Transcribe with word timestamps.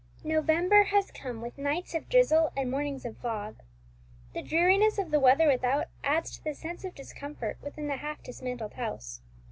November 0.23 0.85
has 0.85 1.11
come 1.11 1.41
with 1.41 1.59
nights 1.59 1.93
of 1.93 2.09
drizzle 2.09 2.51
and 2.57 2.71
mornings 2.71 3.05
of 3.05 3.15
fog. 3.17 3.57
The 4.33 4.41
dreariness 4.41 4.97
of 4.97 5.11
the 5.11 5.19
weather 5.19 5.47
without 5.47 5.89
adds 6.03 6.31
to 6.39 6.43
the 6.43 6.55
sense 6.55 6.83
of 6.83 6.95
discomfort 6.95 7.57
within 7.61 7.85
the 7.85 7.97
half 7.97 8.23
dismantled 8.23 8.73
house. 8.73 9.21